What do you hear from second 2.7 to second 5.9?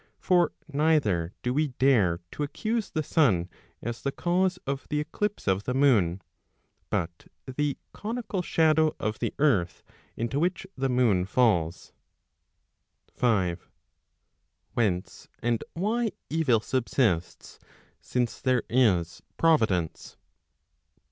the sun as the cause of the eclipse of the